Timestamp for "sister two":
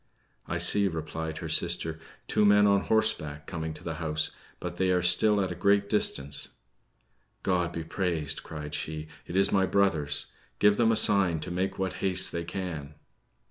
1.47-2.43